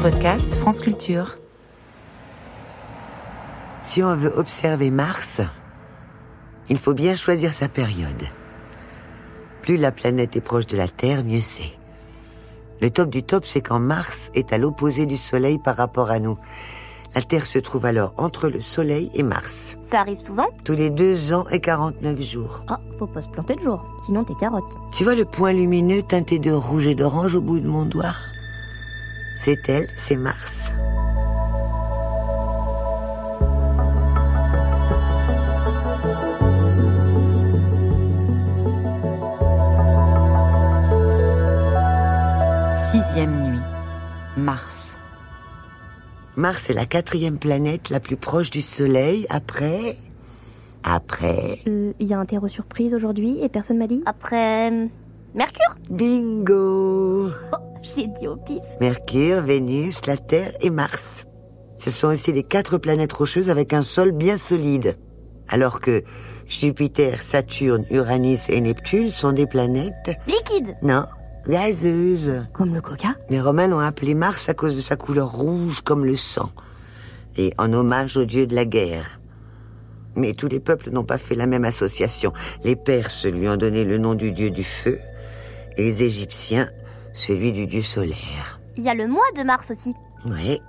podcast 0.00 0.54
France 0.54 0.80
Culture. 0.80 1.34
Si 3.82 4.02
on 4.02 4.16
veut 4.16 4.32
observer 4.34 4.90
Mars, 4.90 5.42
il 6.70 6.78
faut 6.78 6.94
bien 6.94 7.14
choisir 7.14 7.52
sa 7.52 7.68
période. 7.68 8.22
Plus 9.60 9.76
la 9.76 9.92
planète 9.92 10.36
est 10.36 10.40
proche 10.40 10.66
de 10.66 10.78
la 10.78 10.88
Terre, 10.88 11.22
mieux 11.22 11.42
c'est. 11.42 11.72
Le 12.80 12.88
top 12.88 13.10
du 13.10 13.22
top, 13.22 13.44
c'est 13.44 13.60
quand 13.60 13.78
Mars 13.78 14.30
est 14.34 14.54
à 14.54 14.58
l'opposé 14.58 15.04
du 15.04 15.18
Soleil 15.18 15.58
par 15.58 15.76
rapport 15.76 16.10
à 16.10 16.18
nous. 16.18 16.38
La 17.14 17.20
Terre 17.20 17.44
se 17.44 17.58
trouve 17.58 17.84
alors 17.84 18.14
entre 18.16 18.48
le 18.48 18.60
Soleil 18.60 19.10
et 19.12 19.22
Mars. 19.22 19.76
Ça 19.86 20.00
arrive 20.00 20.18
souvent? 20.18 20.46
Tous 20.64 20.76
les 20.76 20.88
deux 20.88 21.34
ans 21.34 21.46
et 21.50 21.60
49 21.60 22.22
jours. 22.22 22.64
Ah, 22.68 22.80
faut 22.98 23.06
pas 23.06 23.20
se 23.20 23.28
planter 23.28 23.54
de 23.54 23.60
jour, 23.60 23.84
sinon 24.06 24.24
t'es 24.24 24.34
carotte. 24.34 24.78
Tu 24.92 25.04
vois 25.04 25.14
le 25.14 25.26
point 25.26 25.52
lumineux 25.52 26.02
teinté 26.02 26.38
de 26.38 26.52
rouge 26.52 26.86
et 26.86 26.94
d'orange 26.94 27.34
au 27.34 27.42
bout 27.42 27.60
de 27.60 27.68
mon 27.68 27.84
doigt? 27.84 28.14
C'est 29.42 29.68
elle, 29.68 29.86
c'est 29.96 30.16
Mars. 30.16 30.70
Sixième 42.90 43.50
nuit. 43.50 43.58
Mars. 44.36 44.94
Mars 46.36 46.70
est 46.70 46.74
la 46.74 46.86
quatrième 46.86 47.38
planète 47.38 47.90
la 47.90 48.00
plus 48.00 48.16
proche 48.16 48.50
du 48.50 48.62
Soleil 48.62 49.26
après... 49.30 49.96
Après... 50.82 51.58
Euh, 51.66 51.92
y 52.00 52.14
a 52.14 52.18
un 52.18 52.24
terreau 52.24 52.48
surprise 52.48 52.94
aujourd'hui 52.94 53.38
et 53.42 53.48
personne 53.48 53.78
m'a 53.78 53.86
dit 53.86 54.02
Après. 54.06 54.70
euh, 54.72 54.86
Mercure 55.34 55.76
Bingo 55.90 57.28
Oh, 57.52 57.69
j'ai 57.82 58.06
dit 58.06 58.28
au 58.28 58.36
pif. 58.36 58.62
Mercure, 58.80 59.40
Vénus, 59.40 60.06
la 60.06 60.16
Terre 60.16 60.52
et 60.60 60.70
Mars. 60.70 61.24
Ce 61.78 61.90
sont 61.90 62.08
aussi 62.08 62.32
les 62.32 62.42
quatre 62.42 62.78
planètes 62.78 63.12
rocheuses 63.12 63.48
avec 63.48 63.72
un 63.72 63.82
sol 63.82 64.12
bien 64.12 64.36
solide. 64.36 64.96
Alors 65.48 65.80
que 65.80 66.02
Jupiter, 66.48 67.22
Saturne, 67.22 67.86
Uranus 67.90 68.48
et 68.48 68.60
Neptune 68.60 69.12
sont 69.12 69.32
des 69.32 69.46
planètes... 69.46 70.10
Liquide 70.26 70.76
Non, 70.82 71.04
gazeuses. 71.48 72.44
Comme 72.52 72.74
le 72.74 72.80
coca 72.80 73.14
Les 73.30 73.40
Romains 73.40 73.68
l'ont 73.68 73.78
appelé 73.78 74.14
Mars 74.14 74.48
à 74.48 74.54
cause 74.54 74.76
de 74.76 74.80
sa 74.80 74.96
couleur 74.96 75.32
rouge 75.32 75.80
comme 75.80 76.04
le 76.04 76.16
sang. 76.16 76.50
Et 77.36 77.54
en 77.56 77.72
hommage 77.72 78.16
au 78.16 78.24
dieu 78.24 78.46
de 78.46 78.54
la 78.54 78.64
guerre. 78.64 79.18
Mais 80.16 80.34
tous 80.34 80.48
les 80.48 80.60
peuples 80.60 80.90
n'ont 80.90 81.04
pas 81.04 81.18
fait 81.18 81.36
la 81.36 81.46
même 81.46 81.64
association. 81.64 82.32
Les 82.64 82.76
Perses 82.76 83.26
lui 83.26 83.48
ont 83.48 83.56
donné 83.56 83.84
le 83.84 83.96
nom 83.96 84.14
du 84.14 84.32
dieu 84.32 84.50
du 84.50 84.64
feu 84.64 84.98
et 85.76 85.82
les 85.82 86.02
Égyptiens 86.02 86.68
celui 87.20 87.52
du 87.52 87.66
dieu 87.66 87.82
solaire. 87.82 88.58
Il 88.76 88.84
y 88.84 88.88
a 88.88 88.94
le 88.94 89.06
mois 89.06 89.30
de 89.36 89.42
mars 89.42 89.70
aussi. 89.70 89.94
Oui. 90.26 90.60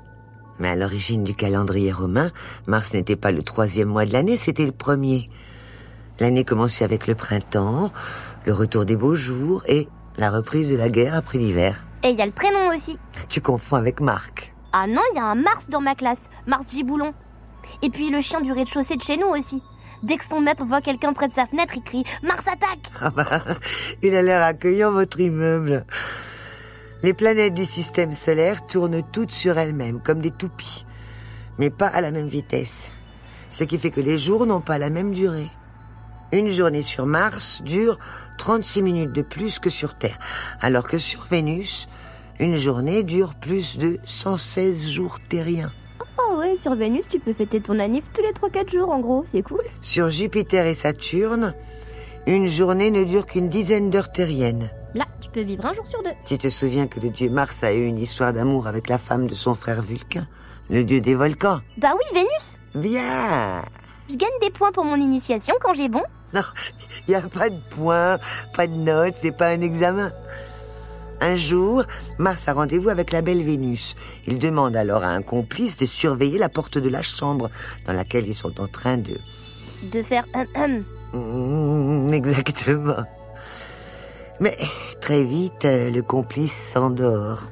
Mais 0.59 0.69
à 0.69 0.75
l'origine 0.75 1.23
du 1.23 1.33
calendrier 1.33 1.91
romain, 1.91 2.29
Mars 2.67 2.93
n'était 2.93 3.15
pas 3.15 3.31
le 3.31 3.41
troisième 3.41 3.87
mois 3.87 4.05
de 4.05 4.13
l'année, 4.13 4.37
c'était 4.37 4.65
le 4.65 4.71
premier. 4.71 5.27
L'année 6.19 6.43
commençait 6.45 6.83
avec 6.83 7.07
le 7.07 7.15
printemps, 7.15 7.91
le 8.45 8.53
retour 8.53 8.85
des 8.85 8.95
beaux 8.95 9.15
jours 9.15 9.63
et 9.65 9.87
la 10.17 10.29
reprise 10.29 10.69
de 10.69 10.75
la 10.75 10.89
guerre 10.89 11.15
après 11.15 11.39
l'hiver. 11.39 11.83
Et 12.03 12.09
il 12.09 12.15
y 12.17 12.21
a 12.21 12.27
le 12.27 12.31
prénom 12.31 12.67
aussi. 12.75 12.99
Tu 13.29 13.41
confonds 13.41 13.77
avec 13.77 14.01
Marc. 14.01 14.53
Ah 14.73 14.85
non, 14.87 15.01
il 15.13 15.15
y 15.15 15.19
a 15.19 15.25
un 15.25 15.35
Mars 15.35 15.69
dans 15.69 15.81
ma 15.81 15.95
classe, 15.95 16.29
Mars 16.45 16.71
Giboulon. 16.71 17.13
Et 17.81 17.89
puis 17.89 18.11
le 18.11 18.21
chien 18.21 18.41
du 18.41 18.51
rez-de-chaussée 18.51 18.97
de 18.97 19.01
chez 19.01 19.17
nous 19.17 19.27
aussi. 19.27 19.63
Dès 20.03 20.17
que 20.17 20.25
son 20.25 20.41
maître 20.41 20.65
voit 20.65 20.81
quelqu'un 20.81 21.13
près 21.13 21.27
de 21.27 21.33
sa 21.33 21.45
fenêtre, 21.45 21.73
il 21.75 21.83
crie 21.83 22.03
Mars 22.23 22.47
attaque 22.47 22.91
Ah 23.01 23.11
bah, 23.11 23.43
il 24.01 24.15
a 24.15 24.21
l'air 24.21 24.43
accueillant 24.43 24.91
votre 24.91 25.19
immeuble. 25.19 25.85
Les 27.03 27.13
planètes 27.13 27.55
du 27.55 27.65
système 27.65 28.13
solaire 28.13 28.67
tournent 28.67 29.01
toutes 29.11 29.31
sur 29.31 29.57
elles-mêmes, 29.57 29.99
comme 29.99 30.21
des 30.21 30.29
toupies, 30.29 30.85
mais 31.57 31.71
pas 31.71 31.87
à 31.87 31.99
la 31.99 32.11
même 32.11 32.27
vitesse. 32.27 32.89
Ce 33.49 33.63
qui 33.63 33.79
fait 33.79 33.89
que 33.89 34.01
les 34.01 34.19
jours 34.19 34.45
n'ont 34.45 34.61
pas 34.61 34.77
la 34.77 34.91
même 34.91 35.11
durée. 35.11 35.49
Une 36.31 36.51
journée 36.51 36.83
sur 36.83 37.07
Mars 37.07 37.63
dure 37.63 37.97
36 38.37 38.83
minutes 38.83 39.13
de 39.13 39.23
plus 39.23 39.57
que 39.57 39.71
sur 39.71 39.95
Terre, 39.95 40.19
alors 40.61 40.87
que 40.87 40.99
sur 40.99 41.23
Vénus, 41.23 41.87
une 42.39 42.57
journée 42.57 43.01
dure 43.01 43.33
plus 43.33 43.79
de 43.79 43.97
116 44.05 44.87
jours 44.89 45.17
terriens. 45.27 45.71
Oh 46.19 46.37
ouais, 46.37 46.55
sur 46.55 46.75
Vénus, 46.75 47.07
tu 47.07 47.19
peux 47.19 47.33
fêter 47.33 47.61
ton 47.61 47.79
anniv 47.79 48.03
tous 48.13 48.21
les 48.21 48.31
3-4 48.31 48.71
jours 48.71 48.91
en 48.91 48.99
gros, 48.99 49.23
c'est 49.25 49.41
cool. 49.41 49.61
Sur 49.81 50.11
Jupiter 50.11 50.67
et 50.67 50.75
Saturne, 50.75 51.55
une 52.27 52.47
journée 52.47 52.91
ne 52.91 53.03
dure 53.03 53.25
qu'une 53.25 53.49
dizaine 53.49 53.89
d'heures 53.89 54.11
terriennes. 54.11 54.69
Tu 55.31 55.39
peux 55.39 55.45
vivre 55.45 55.65
un 55.65 55.71
jour 55.71 55.87
sur 55.87 56.03
deux. 56.03 56.09
Tu 56.25 56.37
te 56.37 56.49
souviens 56.49 56.87
que 56.87 56.99
le 56.99 57.09
dieu 57.09 57.29
Mars 57.29 57.63
a 57.63 57.71
eu 57.71 57.85
une 57.85 57.99
histoire 57.99 58.33
d'amour 58.33 58.67
avec 58.67 58.89
la 58.89 58.97
femme 58.97 59.27
de 59.27 59.33
son 59.33 59.55
frère 59.55 59.81
Vulcain, 59.81 60.27
le 60.69 60.83
dieu 60.83 60.99
des 60.99 61.15
volcans 61.15 61.61
Bah 61.77 61.93
oui, 61.93 62.03
Vénus 62.13 62.59
Bien 62.75 63.61
Je 64.09 64.17
gagne 64.17 64.29
des 64.41 64.49
points 64.49 64.73
pour 64.73 64.83
mon 64.83 64.97
initiation 64.97 65.55
quand 65.61 65.73
j'ai 65.73 65.87
bon. 65.87 66.03
Non, 66.33 66.41
il 67.07 67.11
n'y 67.11 67.15
a 67.15 67.21
pas 67.21 67.49
de 67.49 67.57
points, 67.69 68.17
pas 68.53 68.67
de 68.67 68.73
notes, 68.73 69.13
c'est 69.15 69.31
pas 69.31 69.47
un 69.47 69.61
examen. 69.61 70.11
Un 71.21 71.37
jour, 71.37 71.85
Mars 72.17 72.49
a 72.49 72.53
rendez-vous 72.53 72.89
avec 72.89 73.13
la 73.13 73.21
belle 73.21 73.43
Vénus. 73.45 73.95
Il 74.27 74.37
demande 74.37 74.75
alors 74.75 75.03
à 75.03 75.11
un 75.11 75.21
complice 75.21 75.77
de 75.77 75.85
surveiller 75.85 76.39
la 76.39 76.49
porte 76.49 76.77
de 76.77 76.89
la 76.89 77.03
chambre 77.03 77.49
dans 77.85 77.93
laquelle 77.93 78.27
ils 78.27 78.35
sont 78.35 78.59
en 78.59 78.67
train 78.67 78.97
de... 78.97 79.17
De 79.93 80.03
faire 80.03 80.25
hum 80.33 80.83
hum. 81.13 82.07
Mmh, 82.09 82.13
exactement. 82.13 83.05
Mais 84.41 84.57
très 85.01 85.23
vite, 85.23 85.65
euh, 85.65 85.89
le 85.89 86.01
complice 86.03 86.53
s'endort. 86.53 87.47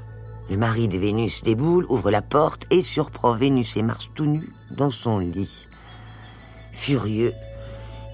Le 0.50 0.56
mari 0.56 0.88
de 0.88 0.98
Vénus 0.98 1.44
déboule, 1.44 1.86
ouvre 1.90 2.12
la 2.12 2.22
porte 2.22 2.66
et 2.70 2.82
surprend 2.82 3.34
Vénus 3.36 3.76
et 3.76 3.82
Mars 3.82 4.10
tout 4.16 4.28
nus 4.28 4.54
dans 4.72 4.92
son 4.92 5.20
lit. 5.20 5.68
Furieux, 6.72 7.34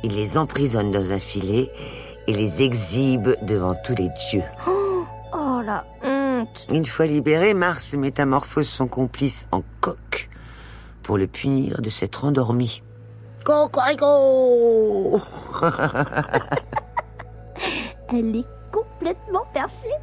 il 0.03 0.15
les 0.15 0.37
emprisonne 0.37 0.91
dans 0.91 1.11
un 1.11 1.19
filet 1.19 1.69
et 2.27 2.33
les 2.33 2.63
exhibe 2.63 3.29
devant 3.43 3.75
tous 3.75 3.95
les 3.95 4.09
dieux. 4.31 4.43
Oh 5.37 5.61
la 5.61 5.85
honte. 6.01 6.65
Une 6.69 6.85
fois 6.85 7.07
libéré, 7.07 7.53
Mars 7.53 7.93
métamorphose 7.93 8.69
son 8.69 8.87
complice 8.87 9.47
en 9.51 9.63
coq 9.81 10.29
pour 11.03 11.17
le 11.17 11.27
punir 11.27 11.81
de 11.81 11.89
s'être 11.89 12.23
endormi. 12.23 12.81
Cocorico 13.43 15.19
Elle 18.09 18.37
est 18.37 18.54
complètement. 19.05 19.43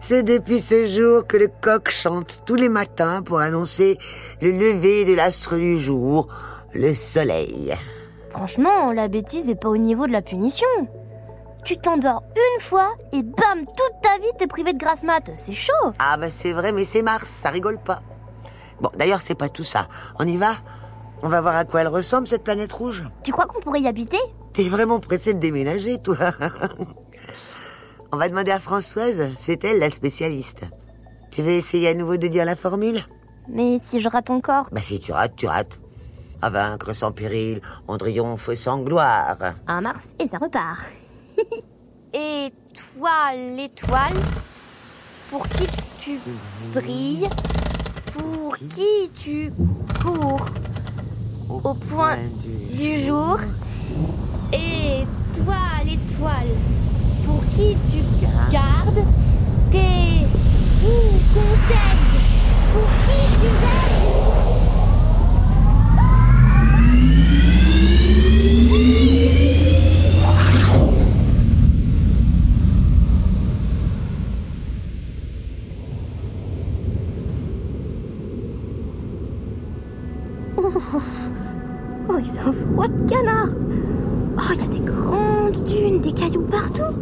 C'est 0.00 0.22
depuis 0.22 0.60
ce 0.60 0.86
jour 0.86 1.26
que 1.26 1.36
le 1.36 1.48
coq 1.48 1.90
chante 1.90 2.40
tous 2.46 2.54
les 2.54 2.68
matins 2.68 3.22
pour 3.22 3.40
annoncer 3.40 3.98
le 4.40 4.50
lever 4.50 5.04
de 5.04 5.14
l'astre 5.14 5.56
du 5.56 5.78
jour, 5.78 6.28
le 6.72 6.94
soleil. 6.94 7.74
Franchement, 8.30 8.92
la 8.92 9.08
bêtise 9.08 9.50
est 9.50 9.60
pas 9.60 9.68
au 9.68 9.76
niveau 9.76 10.06
de 10.06 10.12
la 10.12 10.22
punition. 10.22 10.68
Tu 11.64 11.76
t'endors 11.76 12.22
une 12.34 12.60
fois 12.60 12.92
et 13.12 13.22
bam, 13.22 13.64
toute 13.64 14.00
ta 14.02 14.18
vie 14.18 14.30
t'es 14.38 14.46
privé 14.46 14.72
de 14.72 14.78
grasse 14.78 15.02
mat. 15.02 15.30
C'est 15.34 15.52
chaud. 15.52 15.92
Ah 15.98 16.16
bah 16.16 16.30
c'est 16.30 16.52
vrai, 16.52 16.72
mais 16.72 16.84
c'est 16.84 17.02
Mars, 17.02 17.28
ça 17.28 17.50
rigole 17.50 17.78
pas. 17.78 18.00
Bon, 18.80 18.90
d'ailleurs, 18.96 19.20
c'est 19.20 19.36
pas 19.36 19.48
tout 19.48 19.64
ça. 19.64 19.86
On 20.18 20.26
y 20.26 20.36
va? 20.36 20.54
On 21.22 21.28
va 21.28 21.40
voir 21.40 21.56
à 21.56 21.64
quoi 21.64 21.82
elle 21.82 21.88
ressemble, 21.88 22.26
cette 22.26 22.42
planète 22.42 22.72
rouge 22.72 23.04
Tu 23.22 23.30
crois 23.30 23.46
qu'on 23.46 23.60
pourrait 23.60 23.80
y 23.80 23.86
habiter? 23.86 24.18
T'es 24.54 24.64
vraiment 24.64 24.98
pressé 24.98 25.34
de 25.34 25.38
déménager, 25.38 25.98
toi 25.98 26.16
On 28.14 28.18
va 28.18 28.28
demander 28.28 28.50
à 28.50 28.60
Françoise, 28.60 29.30
c'est 29.38 29.64
elle 29.64 29.78
la 29.78 29.88
spécialiste. 29.88 30.66
Tu 31.30 31.40
veux 31.40 31.52
essayer 31.52 31.88
à 31.88 31.94
nouveau 31.94 32.18
de 32.18 32.28
dire 32.28 32.44
la 32.44 32.56
formule? 32.56 33.02
Mais 33.48 33.78
si 33.82 34.00
je 34.00 34.08
rate 34.10 34.28
encore 34.28 34.68
Bah 34.70 34.82
si 34.84 35.00
tu 35.00 35.12
rates, 35.12 35.34
tu 35.34 35.46
rates. 35.46 35.78
À 36.42 36.50
vaincre 36.50 36.92
sans 36.92 37.10
péril, 37.10 37.62
on 37.88 37.96
triomphe 37.96 38.52
sans 38.54 38.80
gloire. 38.80 39.54
un 39.66 39.80
Mars 39.80 40.12
et 40.18 40.28
ça 40.28 40.36
repart. 40.36 40.82
étoile, 42.12 43.58
étoile, 43.58 44.20
pour 45.30 45.48
qui 45.48 45.66
tu 45.98 46.20
brilles, 46.74 47.30
pour 48.12 48.58
qui 48.58 49.10
tu 49.18 49.50
cours, 50.02 50.50
au 51.48 51.72
point 51.72 52.18
du 52.74 52.98
jour. 52.98 53.38
Étoile, 54.52 55.88
étoile, 55.88 56.81
pour 57.24 57.40
qui 57.50 57.76
tu 57.90 58.00
gardes 58.50 59.02
tes 59.70 60.26
doux 60.80 61.18
conseils, 61.34 62.20
pour 62.72 62.88
qui 63.06 63.18
tu 63.40 63.46
veilles. 63.46 64.12
Oh, 82.08 82.18
il 82.18 82.24
fait 82.26 82.40
un 82.40 82.52
froid 82.52 82.88
de 82.88 83.08
canard. 83.08 83.48
Oh, 84.36 84.52
il 84.52 84.60
y 84.60 84.62
a 84.62 84.66
des 84.66 84.81
dunes, 85.52 86.00
des 86.00 86.12
cailloux 86.12 86.46
partout. 86.50 86.94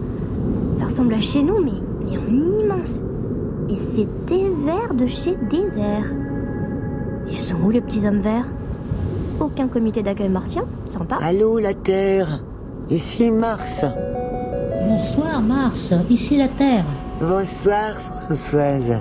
Ça 0.68 0.86
ressemble 0.86 1.14
à 1.14 1.20
chez 1.20 1.42
nous, 1.42 1.60
mais, 1.62 1.72
mais 2.04 2.18
en 2.18 2.60
immense. 2.60 3.00
Et 3.68 3.76
c'est 3.76 4.08
désert 4.26 4.94
de 4.94 5.06
chez 5.06 5.36
désert. 5.48 6.12
Ils 7.28 7.36
sont 7.36 7.56
où 7.64 7.70
les 7.70 7.80
petits 7.80 8.06
hommes 8.06 8.18
verts? 8.18 8.46
Aucun 9.40 9.68
comité 9.68 10.02
d'accueil 10.02 10.28
martien 10.28 10.64
Sympa. 10.86 11.18
Allô, 11.22 11.58
la 11.58 11.74
Terre 11.74 12.42
Ici 12.90 13.30
Mars. 13.30 13.84
Bonsoir 14.84 15.40
Mars, 15.40 15.94
ici 16.08 16.36
la 16.36 16.48
Terre. 16.48 16.84
Bonsoir, 17.20 17.94
Françoise. 18.24 18.98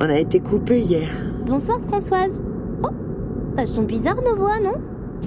On 0.00 0.08
a 0.08 0.18
été 0.18 0.40
coupés 0.40 0.80
hier. 0.80 1.08
Bonsoir 1.46 1.78
Françoise. 1.86 2.42
Oh, 2.82 2.88
elles 3.56 3.68
sont 3.68 3.82
bizarres 3.82 4.22
nos 4.22 4.34
voix, 4.34 4.58
non? 4.58 4.72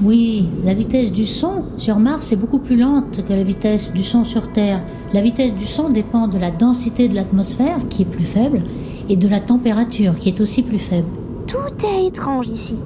Oui, 0.03 0.47
la 0.63 0.75
vitesse 0.75 1.11
du 1.11 1.25
son 1.25 1.63
sur 1.77 1.97
Mars 1.97 2.31
est 2.31 2.35
beaucoup 2.35 2.59
plus 2.59 2.75
lente 2.77 3.25
que 3.25 3.33
la 3.33 3.43
vitesse 3.43 3.91
du 3.93 4.03
son 4.03 4.23
sur 4.23 4.51
Terre. 4.51 4.81
La 5.11 5.21
vitesse 5.21 5.55
du 5.55 5.65
son 5.65 5.89
dépend 5.89 6.27
de 6.27 6.37
la 6.37 6.51
densité 6.51 7.07
de 7.09 7.15
l'atmosphère, 7.15 7.79
qui 7.89 8.03
est 8.03 8.05
plus 8.05 8.23
faible, 8.23 8.61
et 9.09 9.15
de 9.15 9.27
la 9.27 9.39
température, 9.39 10.19
qui 10.19 10.29
est 10.29 10.39
aussi 10.39 10.61
plus 10.61 10.77
faible. 10.77 11.07
Tout 11.47 11.85
est 11.85 12.05
étrange 12.05 12.47
ici. 12.47 12.77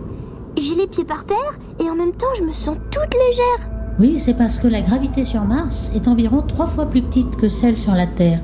J'ai 0.58 0.76
les 0.76 0.88
pieds 0.88 1.04
par 1.04 1.26
terre 1.26 1.60
et 1.80 1.90
en 1.90 1.96
même 1.96 2.14
temps 2.14 2.34
je 2.38 2.44
me 2.44 2.54
sens 2.54 2.78
toute 2.92 3.14
légère. 3.14 3.70
Oui, 4.00 4.16
c'est 4.18 4.34
parce 4.34 4.58
que 4.58 4.68
la 4.68 4.82
gravité 4.82 5.26
sur 5.26 5.44
Mars 5.44 5.92
est 5.94 6.08
environ 6.08 6.42
trois 6.48 6.68
fois 6.68 6.86
plus 6.86 7.02
petite 7.02 7.36
que 7.36 7.50
celle 7.50 7.76
sur 7.76 7.94
la 7.94 8.08
Terre. 8.08 8.40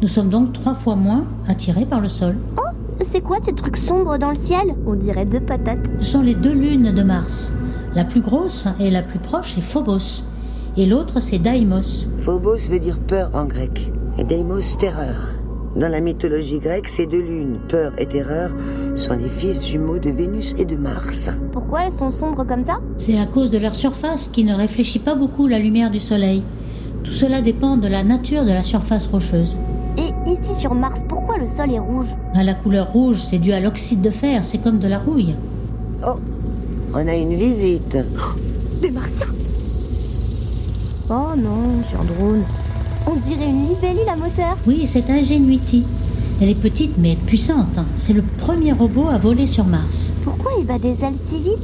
Nous 0.00 0.08
sommes 0.08 0.28
donc 0.28 0.52
trois 0.52 0.74
fois 0.74 0.96
moins 0.96 1.24
attirés 1.46 1.84
par 1.84 2.00
le 2.00 2.08
sol. 2.08 2.36
Oh, 2.56 2.70
c'est 3.02 3.20
quoi 3.20 3.38
ces 3.42 3.52
trucs 3.52 3.76
sombres 3.76 4.18
dans 4.18 4.30
le 4.30 4.36
ciel? 4.36 4.74
On 4.86 4.94
dirait 4.94 5.24
deux 5.24 5.40
patates. 5.40 5.86
Ce 6.00 6.04
sont 6.04 6.22
les 6.22 6.34
deux 6.34 6.54
lunes 6.54 6.92
de 6.92 7.02
Mars. 7.02 7.52
La 7.98 8.04
plus 8.04 8.20
grosse 8.20 8.68
et 8.78 8.92
la 8.92 9.02
plus 9.02 9.18
proche 9.18 9.58
est 9.58 9.60
Phobos, 9.60 10.22
et 10.76 10.86
l'autre 10.86 11.18
c'est 11.18 11.40
Deimos. 11.40 12.06
Phobos 12.18 12.68
veut 12.70 12.78
dire 12.78 12.96
peur 12.96 13.28
en 13.34 13.44
grec, 13.44 13.90
et 14.16 14.22
Deimos 14.22 14.76
terreur. 14.78 15.34
Dans 15.74 15.88
la 15.88 16.00
mythologie 16.00 16.60
grecque, 16.60 16.88
ces 16.88 17.06
deux 17.06 17.20
lunes, 17.20 17.58
peur 17.68 17.90
et 17.98 18.06
terreur, 18.06 18.52
sont 18.94 19.14
les 19.14 19.28
fils 19.28 19.66
jumeaux 19.66 19.98
de 19.98 20.10
Vénus 20.10 20.54
et 20.58 20.64
de 20.64 20.76
Mars. 20.76 21.28
Pourquoi 21.50 21.86
elles 21.86 21.92
sont 21.92 22.12
sombres 22.12 22.44
comme 22.44 22.62
ça? 22.62 22.78
C'est 22.96 23.18
à 23.18 23.26
cause 23.26 23.50
de 23.50 23.58
leur 23.58 23.74
surface 23.74 24.28
qui 24.28 24.44
ne 24.44 24.54
réfléchit 24.54 25.00
pas 25.00 25.16
beaucoup 25.16 25.48
la 25.48 25.58
lumière 25.58 25.90
du 25.90 25.98
Soleil. 25.98 26.44
Tout 27.02 27.10
cela 27.10 27.40
dépend 27.40 27.76
de 27.76 27.88
la 27.88 28.04
nature 28.04 28.44
de 28.44 28.52
la 28.52 28.62
surface 28.62 29.08
rocheuse. 29.08 29.56
Et 29.96 30.30
ici 30.30 30.54
sur 30.54 30.72
Mars, 30.72 31.00
pourquoi 31.08 31.36
le 31.36 31.48
sol 31.48 31.72
est 31.72 31.80
rouge? 31.80 32.14
À 32.36 32.44
la 32.44 32.54
couleur 32.54 32.92
rouge, 32.92 33.20
c'est 33.20 33.38
dû 33.38 33.50
à 33.50 33.58
l'oxyde 33.58 34.02
de 34.02 34.10
fer, 34.10 34.44
c'est 34.44 34.58
comme 34.58 34.78
de 34.78 34.86
la 34.86 35.00
rouille. 35.00 35.34
Oh, 36.06 36.14
on 36.94 37.06
a 37.06 37.14
une 37.14 37.34
visite. 37.34 37.96
Des 38.82 38.90
martiens 38.90 39.26
Oh 41.10 41.34
non, 41.36 41.82
c'est 41.88 41.96
un 41.96 42.04
drone. 42.04 42.42
On 43.06 43.16
dirait 43.16 43.48
une 43.48 43.68
libellule 43.68 44.08
à 44.08 44.16
moteur. 44.16 44.56
Oui, 44.66 44.84
c'est 44.86 45.08
Ingenuity. 45.08 45.84
Elle 46.40 46.50
est 46.50 46.54
petite 46.54 46.98
mais 46.98 47.16
puissante. 47.26 47.78
C'est 47.96 48.12
le 48.12 48.22
premier 48.22 48.72
robot 48.72 49.08
à 49.08 49.18
voler 49.18 49.46
sur 49.46 49.64
Mars. 49.64 50.12
Pourquoi 50.24 50.52
il 50.58 50.66
bat 50.66 50.78
des 50.78 50.90
ailes 51.02 51.14
si 51.28 51.40
vite? 51.40 51.58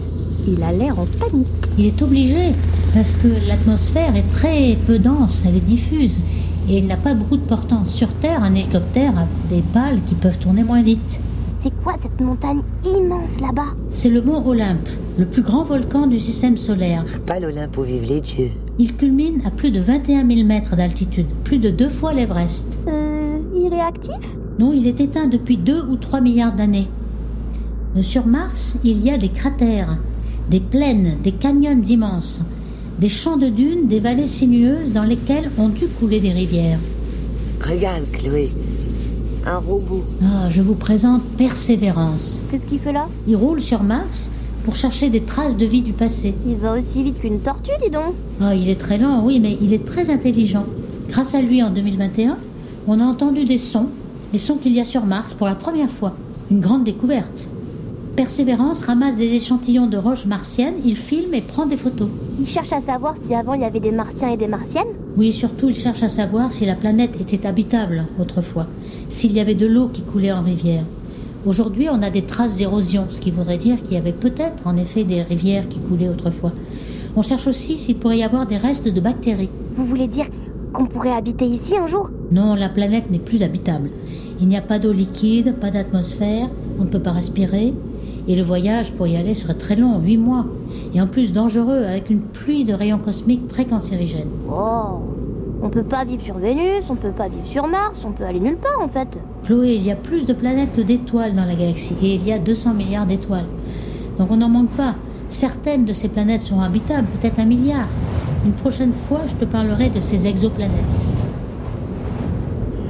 Il 0.49 0.63
a 0.63 0.73
l'air 0.73 0.99
en 0.99 1.07
panique. 1.07 1.47
Il 1.79 1.87
est 1.87 2.03
obligé 2.03 2.53
parce 2.95 3.13
que 3.17 3.29
l'atmosphère 3.47 4.17
est 4.17 4.31
très 4.33 4.77
peu 4.87 4.99
dense, 4.99 5.43
elle 5.47 5.57
est 5.57 5.61
diffuse 5.61 6.21
et 6.69 6.79
il 6.79 6.87
n'a 6.87 6.97
pas 6.97 7.15
beaucoup 7.15 7.37
de 7.37 7.43
portance. 7.43 7.93
Sur 7.93 8.09
Terre, 8.15 8.43
un 8.43 8.55
hélicoptère 8.55 9.13
a 9.19 9.27
des 9.51 9.63
pales 9.63 10.01
qui 10.07 10.15
peuvent 10.15 10.39
tourner 10.39 10.65
moins 10.65 10.83
vite. 10.83 11.21
C'est 11.65 11.83
quoi 11.83 11.95
cette 11.99 12.21
montagne 12.21 12.61
immense 12.85 13.41
là-bas 13.41 13.73
C'est 13.95 14.11
le 14.11 14.21
mont 14.21 14.47
Olympe, 14.47 14.87
le 15.17 15.25
plus 15.25 15.41
grand 15.41 15.65
volcan 15.65 16.07
du 16.07 16.19
système 16.19 16.59
solaire. 16.59 17.07
Pas 17.25 17.41
l'Olympe 17.41 17.79
où 17.79 17.85
vivent 17.85 18.07
les 18.07 18.21
dieux. 18.21 18.51
Il 18.79 18.95
culmine 18.95 19.41
à 19.47 19.51
plus 19.51 19.71
de 19.71 19.81
21 19.81 20.29
000 20.29 20.47
mètres 20.47 20.77
d'altitude, 20.77 21.25
plus 21.43 21.57
de 21.57 21.71
deux 21.71 21.89
fois 21.89 22.13
l'Everest. 22.13 22.77
Euh, 22.87 23.39
il 23.57 23.73
est 23.73 23.81
actif 23.81 24.19
Non, 24.59 24.75
il 24.75 24.87
est 24.87 25.01
éteint 25.01 25.27
depuis 25.27 25.57
2 25.57 25.87
ou 25.89 25.97
3 25.97 26.21
milliards 26.21 26.53
d'années. 26.53 26.87
Euh, 27.97 28.03
Sur 28.03 28.27
Mars, 28.27 28.77
il 28.85 29.03
y 29.03 29.11
a 29.11 29.17
des 29.17 29.31
cratères, 29.31 29.97
des 30.51 30.61
plaines, 30.61 31.17
des 31.25 31.33
canyons 31.33 31.81
immenses, 31.81 32.43
des 32.99 33.09
champs 33.09 33.39
de 33.39 33.49
dunes, 33.49 33.89
des 33.89 34.01
vallées 34.01 34.27
sinueuses 34.27 34.93
dans 34.93 35.05
lesquelles 35.05 35.51
ont 35.57 35.71
dû 35.71 35.87
couler 35.87 36.21
des 36.21 36.33
rivières. 36.33 36.79
Regarde, 37.67 38.05
Chloé. 38.13 38.51
Un 39.47 39.59
robot. 39.59 40.05
Ah, 40.23 40.49
je 40.49 40.63
vous 40.63 40.75
présente 40.75 41.23
Persévérance. 41.37 42.41
Qu'est-ce 42.51 42.65
qu'il 42.65 42.81
fait 42.81 42.93
là? 42.93 43.09
Il 43.27 43.37
roule 43.37 43.61
sur 43.61 43.83
Mars 43.83 44.31
pour 44.65 44.75
chercher 44.75 45.11
des 45.11 45.21
traces 45.21 45.57
de 45.57 45.67
vie 45.67 45.83
du 45.83 45.93
passé. 45.93 46.35
Il 46.47 46.57
va 46.57 46.73
aussi 46.73 47.03
vite 47.03 47.21
qu'une 47.21 47.41
tortue, 47.41 47.73
dis 47.83 47.91
donc. 47.91 48.15
Ah, 48.41 48.55
il 48.55 48.71
est 48.71 48.81
très 48.81 48.97
lent, 48.97 49.23
oui, 49.23 49.41
mais 49.41 49.59
il 49.61 49.75
est 49.75 49.85
très 49.85 50.09
intelligent. 50.09 50.65
Grâce 51.11 51.35
à 51.35 51.43
lui, 51.43 51.63
en 51.63 51.71
2021, 51.71 52.39
on 52.87 53.01
a 53.01 53.05
entendu 53.05 53.45
des 53.45 53.59
sons, 53.59 53.89
les 54.33 54.39
sons 54.39 54.57
qu'il 54.57 54.73
y 54.73 54.81
a 54.81 54.85
sur 54.87 55.05
Mars 55.05 55.35
pour 55.35 55.47
la 55.47 55.55
première 55.55 55.91
fois. 55.91 56.15
Une 56.51 56.61
grande 56.61 56.85
découverte. 56.85 57.47
Persévérance 58.17 58.83
ramasse 58.83 59.17
des 59.17 59.35
échantillons 59.35 59.89
de 59.89 59.97
roches 59.97 60.27
martiennes, 60.27 60.75
il 60.85 60.95
filme 60.95 61.35
et 61.35 61.41
prend 61.41 61.67
des 61.67 61.77
photos. 61.77 62.09
Il 62.39 62.47
cherche 62.47 62.73
à 62.73 62.81
savoir 62.81 63.17
si 63.21 63.35
avant 63.35 63.55
il 63.55 63.63
y 63.63 63.65
avait 63.65 63.81
des 63.81 63.91
martiens 63.91 64.29
et 64.29 64.37
des 64.37 64.47
martiennes? 64.47 64.87
Oui, 65.17 65.33
surtout, 65.33 65.69
il 65.69 65.75
cherche 65.75 66.05
à 66.05 66.09
savoir 66.09 66.53
si 66.53 66.65
la 66.65 66.77
planète 66.77 67.21
était 67.21 67.45
habitable 67.45 68.07
autrefois, 68.21 68.69
s'il 69.09 69.33
y 69.33 69.41
avait 69.41 69.57
de 69.57 69.67
l'eau 69.67 69.89
qui 69.89 70.03
coulait 70.03 70.31
en 70.31 70.43
rivière. 70.43 70.85
Aujourd'hui, 71.45 71.89
on 71.91 72.03
a 72.03 72.11
des 72.11 72.23
traces 72.23 72.57
d'érosion, 72.57 73.07
ce 73.11 73.19
qui 73.19 73.33
voudrait 73.33 73.59
dire 73.59 73.83
qu'il 73.83 73.95
y 73.95 73.99
avait 73.99 74.13
peut-être 74.13 74.65
en 74.65 74.77
effet 74.77 75.03
des 75.03 75.23
rivières 75.23 75.69
qui 75.69 75.81
coulaient 75.81 76.09
autrefois. 76.09 76.53
On 77.17 77.23
cherche 77.23 77.49
aussi 77.49 77.81
s'il 77.81 77.97
pourrait 77.97 78.19
y 78.19 78.23
avoir 78.23 78.47
des 78.47 78.59
restes 78.59 78.89
de 78.89 79.01
bactéries. 79.01 79.51
Vous 79.77 79.87
voulez 79.87 80.07
dire 80.07 80.27
qu'on 80.73 80.87
pourrait 80.87 81.13
habiter 81.13 81.47
ici 81.47 81.77
un 81.77 81.89
jour? 81.89 82.11
Non, 82.31 82.55
la 82.55 82.69
planète 82.69 83.11
n'est 83.11 83.19
plus 83.19 83.43
habitable. 83.43 83.91
Il 84.41 84.47
n'y 84.47 84.57
a 84.57 84.63
pas 84.63 84.79
d'eau 84.79 84.93
liquide, 84.93 85.55
pas 85.57 85.73
d'atmosphère, 85.73 86.49
on 86.79 86.85
ne 86.85 86.89
peut 86.89 87.01
pas 87.01 87.13
respirer. 87.13 87.75
Et 88.27 88.37
le 88.37 88.43
voyage 88.43 88.93
pour 88.93 89.07
y 89.07 89.17
aller 89.17 89.35
serait 89.35 89.55
très 89.55 89.77
long, 89.77 89.99
huit 90.01 90.17
mois. 90.17 90.47
Et 90.95 91.01
en 91.01 91.07
plus 91.07 91.33
dangereux, 91.33 91.85
avec 91.85 92.09
une 92.11 92.21
pluie 92.21 92.65
de 92.65 92.73
rayons 92.73 92.99
cosmiques 92.99 93.49
très 93.49 93.65
cancérigènes. 93.67 94.31
Oh 94.51 95.01
On 95.63 95.69
peut 95.69 95.83
pas 95.83 96.05
vivre 96.05 96.23
sur 96.23 96.39
Vénus, 96.39 96.85
on 96.89 96.95
peut 96.95 97.11
pas 97.11 97.29
vivre 97.29 97.47
sur 97.47 97.67
Mars, 97.67 97.99
on 98.07 98.13
peut 98.13 98.25
aller 98.25 98.41
nulle 98.41 98.57
part 98.57 98.81
en 98.81 98.89
fait. 98.89 99.09
Chloé, 99.45 99.75
il 99.75 99.83
y 99.85 99.91
a 99.91 99.97
plus 99.97 100.25
de 100.25 100.33
planètes 100.33 100.75
que 100.75 100.81
d'étoiles 100.81 101.35
dans 101.35 101.45
la 101.45 101.55
galaxie. 101.55 101.97
Et 102.03 102.15
il 102.15 102.27
y 102.27 102.33
a 102.33 102.39
200 102.39 102.75
milliards 102.75 103.07
d'étoiles. 103.07 103.47
Donc 104.19 104.31
on 104.31 104.37
n'en 104.37 104.49
manque 104.49 104.71
pas. 104.71 104.95
Certaines 105.29 105.85
de 105.85 105.93
ces 105.93 106.09
planètes 106.09 106.43
sont 106.43 106.61
habitables, 106.61 107.07
peut-être 107.21 107.41
un 107.41 107.45
milliard. 107.45 107.89
Une 108.47 108.53
prochaine 108.53 108.93
fois, 108.93 109.23
je 109.27 109.35
te 109.35 109.45
parlerai 109.45 109.91
de 109.91 110.01
ces 110.01 110.27
exoplanètes. 110.27 110.71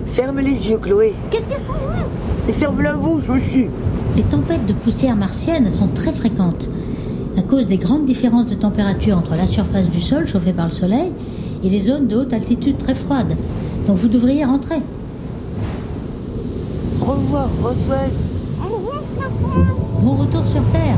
Ferme 0.07 0.41
les 0.41 0.69
yeux, 0.69 0.79
Chloé. 0.79 1.15
Qu'est-ce 1.31 1.43
qu'il 1.45 1.65
faut 1.67 2.49
Et 2.49 2.53
ferme 2.53 2.83
la 2.83 2.95
bouche 2.95 3.29
aussi. 3.31 3.67
Les 4.17 4.23
tempêtes 4.23 4.65
de 4.67 4.73
poussière 4.73 5.17
martienne 5.17 5.69
sont 5.71 5.89
très 5.89 6.13
fréquentes 6.13 6.69
à 7.37 7.43
cause 7.43 7.67
des 7.67 7.79
grandes 7.79 8.05
différences 8.05 8.47
de 8.47 8.55
température 8.55 9.19
entre 9.19 9.35
la 9.35 9.49
surface 9.49 9.89
du 9.89 10.01
sol 10.01 10.27
chauffée 10.29 10.53
par 10.53 10.67
le 10.67 10.71
soleil 10.71 11.11
et 11.65 11.69
les 11.69 11.81
zones 11.81 12.07
de 12.07 12.17
haute 12.17 12.33
altitude 12.33 12.79
très 12.79 12.95
froides. 12.95 13.37
Donc 13.89 13.97
vous 13.97 14.09
devriez 14.09 14.45
rentrer. 14.45 14.77
Au 17.01 17.05
revoir, 17.05 17.49
Françoise. 17.49 18.13
Bon 20.01 20.13
retour 20.13 20.47
sur 20.47 20.63
Terre. 20.71 20.97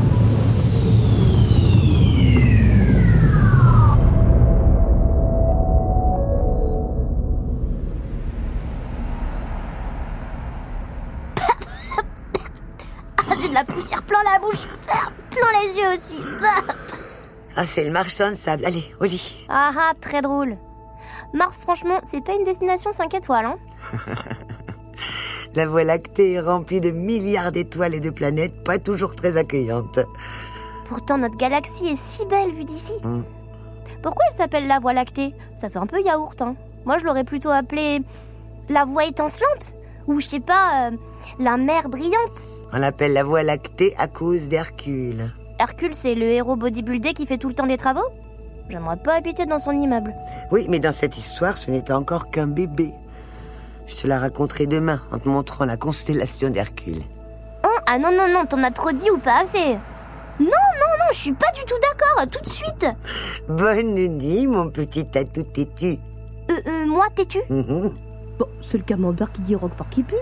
Bouche, 14.49 14.67
Ah, 14.91 15.09
plein 15.29 15.61
les 15.61 15.77
yeux 15.77 15.89
aussi. 15.95 16.23
Ah. 16.43 16.61
Ah, 17.55 17.63
c'est 17.65 17.83
le 17.83 17.91
marchand 17.91 18.29
de 18.29 18.35
sable. 18.35 18.65
Allez, 18.65 18.85
au 18.99 19.05
lit. 19.05 19.45
Ah 19.49 19.71
ah, 19.75 19.93
très 19.99 20.21
drôle. 20.21 20.57
Mars, 21.33 21.61
franchement, 21.61 21.99
c'est 22.03 22.23
pas 22.23 22.33
une 22.33 22.43
destination 22.43 22.91
5 22.91 23.13
étoiles, 23.15 23.45
hein 23.45 23.57
La 25.55 25.65
Voie 25.65 25.83
lactée 25.83 26.33
est 26.33 26.39
remplie 26.39 26.81
de 26.81 26.91
milliards 26.91 27.51
d'étoiles 27.51 27.95
et 27.95 27.99
de 27.99 28.09
planètes, 28.11 28.63
pas 28.63 28.77
toujours 28.77 29.15
très 29.15 29.37
accueillantes. 29.37 29.99
Pourtant, 30.85 31.17
notre 31.17 31.35
galaxie 31.35 31.87
est 31.87 31.95
si 31.99 32.25
belle 32.27 32.51
vue 32.51 32.63
d'ici. 32.63 32.93
Hmm. 33.03 33.23
Pourquoi 34.03 34.23
elle 34.29 34.37
s'appelle 34.37 34.67
la 34.67 34.79
Voie 34.79 34.93
lactée? 34.93 35.33
Ça 35.55 35.69
fait 35.69 35.79
un 35.79 35.87
peu 35.87 36.01
yaourt, 36.01 36.41
hein. 36.41 36.55
Moi, 36.85 36.97
je 36.99 37.05
l'aurais 37.05 37.23
plutôt 37.23 37.49
appelée 37.49 38.01
la 38.69 38.85
Voie 38.85 39.05
étincelante. 39.05 39.73
Ou, 40.07 40.19
je 40.21 40.27
sais 40.27 40.39
pas, 40.39 40.89
euh, 40.89 40.91
la 41.39 41.57
mer 41.57 41.89
brillante. 41.89 42.47
On 42.73 42.77
l'appelle 42.77 43.13
la 43.13 43.23
Voie 43.23 43.43
lactée 43.43 43.93
à 43.97 44.07
cause 44.07 44.47
d'Hercule. 44.49 45.31
Hercule, 45.59 45.95
c'est 45.95 46.15
le 46.15 46.25
héros 46.25 46.55
bodybuildé 46.55 47.13
qui 47.13 47.25
fait 47.25 47.37
tout 47.37 47.47
le 47.47 47.53
temps 47.55 47.65
des 47.65 47.77
travaux? 47.77 48.05
J'aimerais 48.69 48.97
pas 48.97 49.15
habiter 49.15 49.45
dans 49.45 49.59
son 49.59 49.71
immeuble. 49.71 50.13
Oui, 50.51 50.65
mais 50.69 50.79
dans 50.79 50.91
cette 50.93 51.17
histoire, 51.17 51.57
ce 51.57 51.71
n'était 51.71 51.93
encore 51.93 52.29
qu'un 52.29 52.47
bébé. 52.47 52.91
Je 53.87 53.95
te 53.95 54.07
la 54.07 54.19
raconterai 54.19 54.67
demain 54.67 55.01
en 55.11 55.19
te 55.19 55.29
montrant 55.29 55.63
la 55.65 55.77
constellation 55.77 56.49
d'Hercule. 56.49 57.01
Hein? 57.63 57.69
Ah 57.87 57.97
non, 57.97 58.11
non, 58.11 58.27
non, 58.31 58.45
t'en 58.45 58.61
as 58.63 58.71
trop 58.71 58.91
dit 58.91 59.09
ou 59.09 59.17
pas 59.17 59.41
assez? 59.43 59.77
Non, 60.39 60.45
non, 60.45 60.93
non, 60.99 61.05
je 61.13 61.17
suis 61.17 61.33
pas 61.33 61.49
du 61.55 61.61
tout 61.61 61.75
d'accord, 61.81 62.29
tout 62.29 62.41
de 62.43 62.49
suite 62.49 62.85
Bonne 63.47 63.95
nuit, 63.95 64.45
mon 64.45 64.69
petit 64.69 65.05
tatou 65.05 65.43
têtu. 65.43 65.97
Euh, 66.51 66.53
euh, 66.67 66.85
moi, 66.85 67.05
t'es-tu 67.15 67.39
Mhm. 67.49 67.95
Bon, 68.37 68.45
c'est 68.61 68.77
le 68.77 68.83
camembert 68.83 69.31
qui 69.31 69.41
dit 69.41 69.55
Roquefort 69.55 69.89
qui 69.89 70.03
pue. 70.03 70.15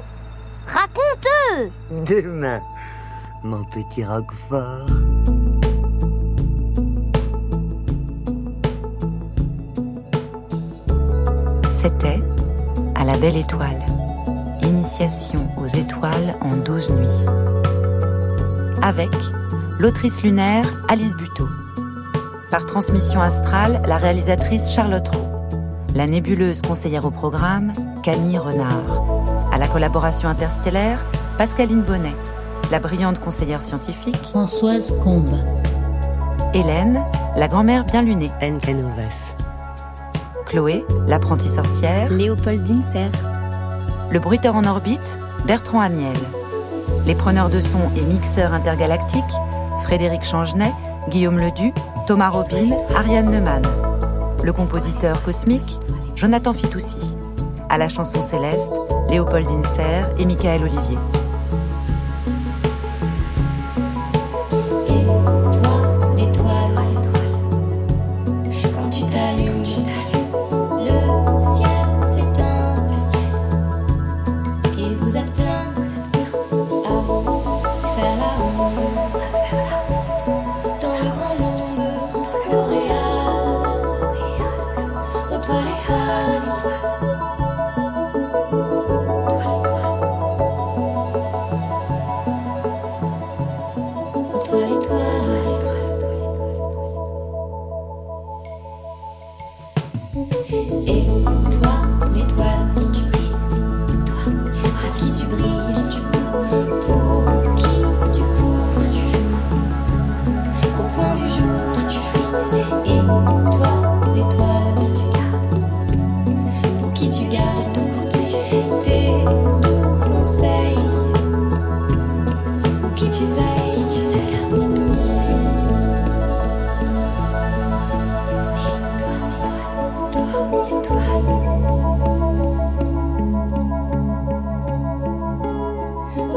Raconte 0.65 2.07
Demain. 2.07 2.61
mon 3.43 3.63
petit 3.65 4.03
Roquefort. 4.03 4.87
C'était 11.81 12.21
À 12.95 13.03
la 13.03 13.17
belle 13.17 13.37
étoile. 13.37 13.85
Initiation 14.63 15.47
aux 15.57 15.67
étoiles 15.67 16.35
en 16.41 16.55
12 16.55 16.89
nuits. 16.89 17.25
Avec 18.81 19.11
l'autrice 19.79 20.23
lunaire 20.23 20.65
Alice 20.89 21.15
Buteau. 21.15 21.47
Par 22.49 22.65
transmission 22.65 23.21
astrale, 23.21 23.81
la 23.87 23.97
réalisatrice 23.97 24.71
Charlotte 24.71 25.07
Roux. 25.07 25.29
La 25.93 26.07
nébuleuse 26.07 26.61
conseillère 26.61 27.05
au 27.05 27.11
programme, 27.11 27.73
Camille 28.03 28.37
Renard. 28.37 29.14
À 29.55 29.57
la 29.57 29.69
collaboration 29.69 30.27
interstellaire, 30.27 30.99
Pascaline 31.37 31.81
Bonnet. 31.81 32.13
La 32.71 32.79
brillante 32.79 33.21
conseillère 33.21 33.61
scientifique, 33.61 34.21
Françoise 34.21 34.93
Combe. 35.01 35.33
Hélène, 36.53 37.01
la 37.37 37.47
grand-mère 37.47 37.85
bien 37.85 38.01
lunée. 38.01 38.31
Anne 38.41 38.59
Canovas. 38.59 39.37
Chloé, 40.45 40.83
l'apprentie 41.07 41.47
sorcière. 41.47 42.11
Léopoldine 42.11 42.83
Serre. 42.91 43.11
Le 44.11 44.19
bruiteur 44.19 44.57
en 44.57 44.65
orbite, 44.65 45.17
Bertrand 45.47 45.79
Amiel. 45.79 46.17
Les 47.05 47.15
preneurs 47.15 47.49
de 47.49 47.61
son 47.61 47.79
et 47.95 48.01
mixeurs 48.01 48.51
intergalactiques, 48.51 49.23
Frédéric 49.83 50.25
Changenet, 50.25 50.73
Guillaume 51.07 51.39
Ledu, 51.39 51.71
Thomas 52.07 52.27
Robin, 52.27 52.71
Ariane 52.93 53.31
Neumann. 53.31 53.63
Le 54.43 54.51
compositeur 54.51 55.23
cosmique, 55.23 55.79
Jonathan 56.13 56.53
Fitoussi. 56.53 57.15
À 57.69 57.77
la 57.77 57.87
chanson 57.87 58.21
céleste, 58.21 58.69
Léopoldine 59.09 59.63
Serre 59.75 60.09
et 60.17 60.25
Michael 60.25 60.63
Olivier. 60.63 60.97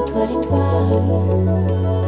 étoile, 0.08 0.30
étoile. 0.30 1.98